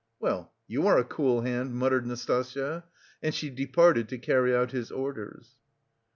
"Well, 0.19 0.51
you 0.67 0.87
are 0.87 0.97
a 0.97 1.03
cool 1.03 1.41
hand," 1.41 1.75
muttered 1.75 2.07
Nastasya, 2.07 2.85
and 3.21 3.35
she 3.35 3.51
departed 3.51 4.09
to 4.09 4.17
carry 4.17 4.55
out 4.55 4.71
his 4.71 4.89
orders. 4.89 5.57